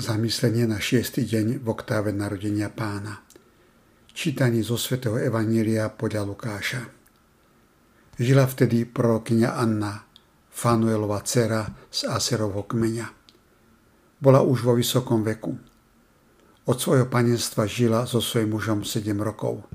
Zamyslenie 0.00 0.64
na 0.64 0.80
šiestý 0.80 1.28
deň 1.28 1.60
v 1.60 1.66
oktáve 1.68 2.08
narodenia 2.08 2.72
pána. 2.72 3.20
Čítanie 4.16 4.64
zo 4.64 4.80
svätého 4.80 5.20
Evanília 5.20 5.92
podľa 5.92 6.24
Lukáša. 6.24 6.88
Žila 8.16 8.48
vtedy 8.48 8.88
prorokyňa 8.88 9.60
Anna, 9.60 10.00
Fanuelova 10.48 11.20
dcera 11.20 11.68
z 11.92 12.08
Aserovho 12.08 12.64
kmeňa. 12.64 13.12
Bola 14.16 14.40
už 14.40 14.64
vo 14.64 14.72
vysokom 14.72 15.20
veku. 15.20 15.52
Od 16.64 16.76
svojho 16.80 17.04
panenstva 17.04 17.68
žila 17.68 18.08
so 18.08 18.24
svojím 18.24 18.56
mužom 18.56 18.80
7 18.88 19.04
rokov, 19.20 19.68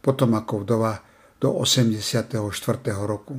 potom 0.00 0.32
ako 0.32 0.64
vdova 0.64 1.04
do 1.36 1.52
84. 1.52 2.40
roku. 3.04 3.36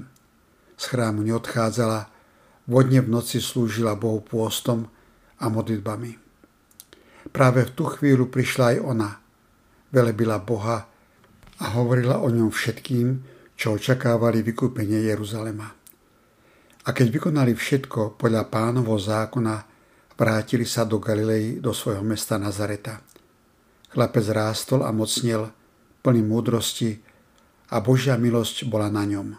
Z 0.77 0.83
chrámu 0.93 1.25
neodchádzala, 1.25 2.05
vodne 2.69 3.01
v 3.01 3.09
noci 3.17 3.41
slúžila 3.41 3.97
Bohu 3.97 4.21
pôstom, 4.21 4.93
a 5.39 5.45
modlitbami. 5.47 6.11
Práve 7.29 7.67
v 7.67 7.71
tú 7.75 7.85
chvíľu 7.87 8.27
prišla 8.27 8.75
aj 8.75 8.77
ona, 8.83 9.09
velebila 9.91 10.39
Boha 10.39 10.87
a 11.59 11.65
hovorila 11.75 12.23
o 12.23 12.27
ňom 12.31 12.49
všetkým, 12.49 13.07
čo 13.59 13.75
očakávali 13.75 14.39
vykúpenie 14.39 15.03
Jeruzalema. 15.11 15.67
A 16.87 16.89
keď 16.95 17.07
vykonali 17.11 17.53
všetko 17.53 18.15
podľa 18.15 18.47
pánovo 18.47 18.95
zákona, 18.95 19.55
vrátili 20.15 20.63
sa 20.63 20.87
do 20.87 20.97
Galilei, 20.97 21.59
do 21.59 21.75
svojho 21.75 22.01
mesta 22.01 22.39
Nazareta. 22.39 23.03
Chlapec 23.91 24.25
rástol 24.31 24.87
a 24.87 24.91
mocnil, 24.95 25.51
plný 25.99 26.23
múdrosti 26.23 26.95
a 27.69 27.83
Božia 27.83 28.15
milosť 28.15 28.65
bola 28.71 28.87
na 28.87 29.03
ňom. 29.03 29.35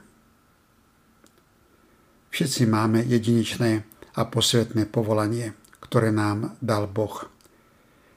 Všetci 2.30 2.62
máme 2.68 3.02
jedinečné 3.08 3.82
a 4.14 4.22
posvetné 4.28 4.86
povolanie 4.86 5.59
ktoré 5.90 6.14
nám 6.14 6.54
dal 6.62 6.86
Boh. 6.86 7.26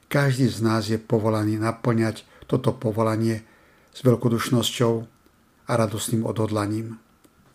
Každý 0.06 0.46
z 0.46 0.62
nás 0.62 0.86
je 0.86 0.94
povolaný 0.94 1.58
naplňať 1.58 2.22
toto 2.46 2.70
povolanie 2.70 3.42
s 3.90 4.06
veľkodušnosťou 4.06 4.94
a 5.66 5.72
radostným 5.74 6.22
odhodlaním. 6.22 7.02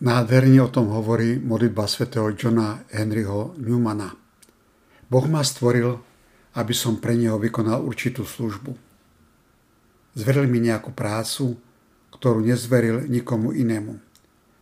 Nádherne 0.04 0.60
o 0.60 0.68
tom 0.68 0.92
hovorí 0.92 1.40
modlitba 1.40 1.88
svätého 1.88 2.36
Johna 2.36 2.84
Henryho 2.92 3.56
Newmana. 3.64 4.12
Boh 5.08 5.24
ma 5.32 5.40
stvoril, 5.40 5.96
aby 6.60 6.76
som 6.76 7.00
pre 7.00 7.16
neho 7.16 7.40
vykonal 7.40 7.80
určitú 7.80 8.28
službu. 8.28 8.76
Zveril 10.20 10.52
mi 10.52 10.60
nejakú 10.60 10.92
prácu, 10.92 11.56
ktorú 12.12 12.44
nezveril 12.44 13.08
nikomu 13.08 13.56
inému. 13.56 13.96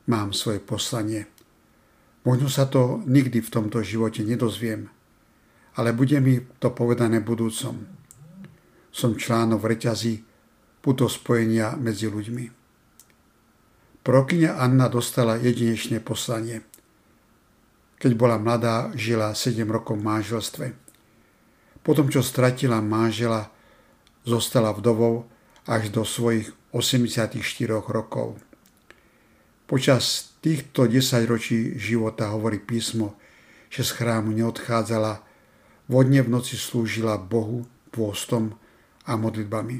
Mám 0.05 0.37
svoje 0.37 0.61
poslanie. 0.61 1.25
Možno 2.21 2.45
sa 2.45 2.69
to 2.69 3.01
nikdy 3.09 3.41
v 3.41 3.49
tomto 3.49 3.81
živote 3.81 4.21
nedozviem, 4.21 4.93
ale 5.77 5.93
bude 5.93 6.17
mi 6.17 6.41
to 6.57 6.73
povedané 6.73 7.21
budúcom. 7.21 7.85
Som 8.89 9.13
článok 9.13 9.61
v 9.61 9.69
reťazi 9.77 10.13
puto 10.81 11.05
spojenia 11.05 11.77
medzi 11.77 12.09
ľuďmi. 12.09 12.45
Prokyňa 14.01 14.57
Anna 14.57 14.89
dostala 14.89 15.37
jedinečné 15.37 16.01
poslanie. 16.01 16.65
Keď 18.01 18.11
bola 18.15 18.41
mladá, 18.41 18.89
žila 18.95 19.35
7 19.35 19.67
rokov 19.67 19.99
v 19.99 20.07
manželstve. 20.07 20.65
Potom, 21.83 22.07
čo 22.07 22.23
stratila 22.23 22.79
manžela, 22.79 23.51
zostala 24.23 24.71
vdovou 24.71 25.27
až 25.67 25.91
do 25.91 26.07
svojich 26.07 26.49
84 26.71 27.35
rokov. 27.67 28.39
Počas 29.67 30.31
týchto 30.39 30.87
10 30.87 31.27
ročí 31.27 31.75
života 31.75 32.31
hovorí 32.31 32.63
písmo, 32.63 33.19
že 33.67 33.83
z 33.83 33.91
chrámu 33.99 34.31
neodchádzala 34.31 35.26
Vodne 35.87 36.19
v 36.19 36.27
noci 36.27 36.59
slúžila 36.59 37.15
Bohu 37.15 37.63
pôstom 37.95 38.51
a 39.07 39.15
modlitbami. 39.15 39.79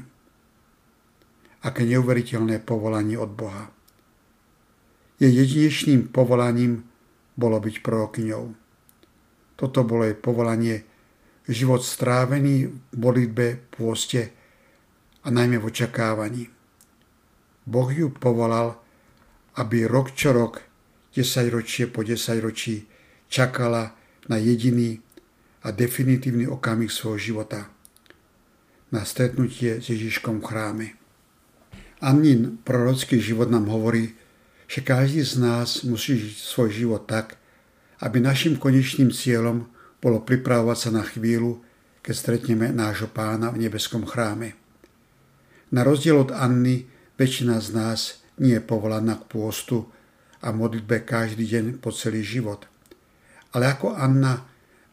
Aké 1.68 1.84
neuveriteľné 1.84 2.64
povolanie 2.64 3.20
od 3.20 3.28
Boha. 3.28 3.68
Jej 5.20 5.36
jedinečným 5.36 6.08
povolaním 6.08 6.88
bolo 7.36 7.60
byť 7.60 7.84
prorokyňou. 7.84 8.44
Toto 9.58 9.80
bolo 9.84 10.08
jej 10.08 10.16
povolanie, 10.16 10.86
život 11.44 11.84
strávený 11.84 12.72
v 12.72 12.96
modlitbe, 12.96 13.76
pôste 13.76 14.32
a 15.22 15.28
najmä 15.28 15.60
v 15.60 15.68
očakávaní. 15.68 16.44
Boh 17.68 17.90
ju 17.92 18.08
povolal, 18.08 18.80
aby 19.60 19.84
rok 19.84 20.16
čo 20.16 20.32
rok, 20.32 20.64
10 21.12 21.52
ročie 21.52 21.84
po 21.90 22.00
10 22.00 22.40
ročí 22.40 22.86
čakala 23.28 23.92
na 24.30 24.38
jediný 24.38 25.02
a 25.62 25.74
definitívny 25.74 26.46
okamih 26.46 26.90
svojho 26.92 27.18
života 27.18 27.70
na 28.88 29.04
stretnutie 29.04 29.84
s 29.84 29.92
Ježiškom 29.92 30.40
v 30.40 30.46
chráme. 30.46 30.86
Annin 32.00 32.62
prorocký 32.62 33.18
život 33.18 33.50
nám 33.50 33.68
hovorí, 33.68 34.14
že 34.70 34.84
každý 34.84 35.24
z 35.24 35.42
nás 35.42 35.82
musí 35.82 36.16
žiť 36.16 36.36
svoj 36.38 36.70
život 36.70 37.02
tak, 37.08 37.36
aby 37.98 38.22
našim 38.22 38.54
konečným 38.54 39.10
cieľom 39.10 39.66
bolo 39.98 40.22
pripravovať 40.22 40.78
sa 40.78 40.90
na 40.94 41.02
chvíľu, 41.02 41.60
keď 42.00 42.14
stretneme 42.14 42.70
nášho 42.70 43.10
pána 43.10 43.50
v 43.50 43.66
nebeskom 43.66 44.06
chráme. 44.06 44.54
Na 45.74 45.82
rozdiel 45.82 46.16
od 46.16 46.30
Anny, 46.32 46.86
väčšina 47.18 47.58
z 47.58 47.68
nás 47.74 48.00
nie 48.38 48.56
je 48.56 48.62
povolaná 48.62 49.18
k 49.18 49.28
pôstu 49.28 49.90
a 50.38 50.54
modlitbe 50.54 51.02
každý 51.02 51.44
deň 51.44 51.82
po 51.82 51.90
celý 51.90 52.22
život. 52.22 52.70
Ale 53.50 53.74
ako 53.74 53.98
Anna 53.98 54.46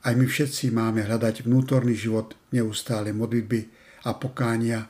aj 0.06 0.14
my 0.14 0.26
všetci 0.30 0.70
máme 0.70 1.02
hľadať 1.02 1.50
vnútorný 1.50 1.98
život 1.98 2.38
neustále 2.54 3.10
modlitby 3.10 3.66
a 4.06 4.14
pokánia 4.14 4.86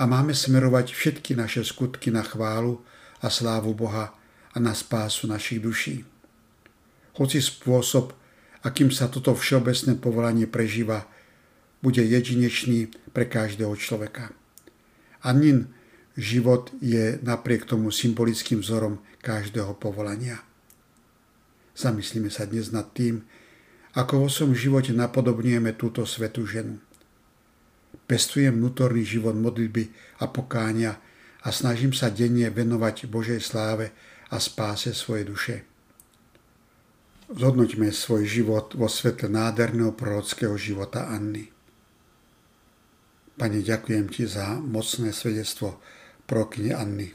a 0.00 0.08
máme 0.08 0.32
smerovať 0.32 0.96
všetky 0.96 1.36
naše 1.36 1.60
skutky 1.60 2.08
na 2.08 2.24
chválu 2.24 2.80
a 3.20 3.28
slávu 3.28 3.76
Boha 3.76 4.16
a 4.52 4.56
na 4.56 4.72
spásu 4.72 5.28
našich 5.28 5.60
duší. 5.60 6.08
Hoci 7.20 7.44
spôsob, 7.44 8.16
akým 8.64 8.88
sa 8.88 9.12
toto 9.12 9.36
všeobecné 9.36 10.00
povolanie 10.00 10.48
prežíva, 10.48 11.04
bude 11.84 12.00
jedinečný 12.00 12.88
pre 13.12 13.28
každého 13.28 13.76
človeka. 13.76 14.32
Anin 15.20 15.68
život 16.16 16.72
je 16.80 17.20
napriek 17.20 17.68
tomu 17.68 17.92
symbolickým 17.92 18.64
vzorom 18.64 19.04
každého 19.20 19.76
povolania. 19.76 20.40
Zamyslíme 21.76 22.32
sa 22.32 22.48
dnes 22.48 22.72
nad 22.72 22.88
tým, 22.96 23.20
ako 23.96 24.12
vo 24.22 24.28
svojom 24.28 24.52
živote 24.52 24.92
napodobňujeme 24.92 25.72
túto 25.72 26.04
svetú 26.04 26.44
ženu. 26.44 26.76
Pestujem 28.04 28.52
vnútorný 28.52 29.02
život 29.02 29.32
modlitby 29.32 29.88
a 30.20 30.28
pokáňa 30.28 30.92
a 31.42 31.48
snažím 31.48 31.96
sa 31.96 32.12
denne 32.12 32.52
venovať 32.52 33.08
Božej 33.08 33.40
sláve 33.40 33.96
a 34.28 34.36
spáse 34.36 34.92
svojej 34.92 35.24
duše. 35.24 35.56
Zhodnoťme 37.32 37.90
svoj 37.90 38.22
život 38.28 38.76
vo 38.76 38.86
svetle 38.86 39.32
nádherného 39.32 39.96
prorockého 39.96 40.54
života 40.54 41.10
Anny. 41.10 41.50
Pane, 43.34 43.58
ďakujem 43.64 44.06
Ti 44.12 44.28
za 44.28 44.60
mocné 44.60 45.10
svedectvo 45.10 45.82
prorokyne 46.28 46.76
Anny. 46.76 47.08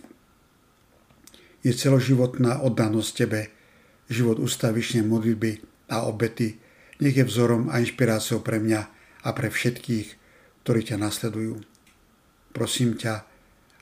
Je 1.62 1.72
celoživotná 1.78 2.66
oddanosť 2.66 3.10
Tebe, 3.16 3.42
život 4.12 4.42
ustavičnej 4.42 5.06
modlitby 5.08 5.52
a 5.94 6.10
obety, 6.10 6.60
nech 7.02 7.18
je 7.18 7.26
vzorom 7.26 7.74
a 7.74 7.82
inšpiráciou 7.82 8.46
pre 8.46 8.62
mňa 8.62 8.82
a 9.26 9.30
pre 9.34 9.50
všetkých, 9.50 10.08
ktorí 10.62 10.82
ťa 10.86 10.98
nasledujú. 11.02 11.60
Prosím 12.54 12.96
ťa, 12.96 13.26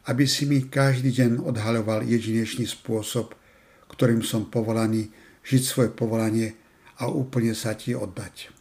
aby 0.07 0.23
si 0.25 0.47
mi 0.47 0.65
každý 0.65 1.11
deň 1.11 1.31
odhaľoval 1.43 2.07
jedinečný 2.07 2.65
spôsob, 2.65 3.35
ktorým 3.91 4.23
som 4.23 4.47
povolaný 4.47 5.11
žiť 5.43 5.61
svoje 5.61 5.89
povolanie 5.91 6.55
a 6.97 7.11
úplne 7.11 7.51
sa 7.51 7.75
ti 7.75 7.91
oddať. 7.91 8.58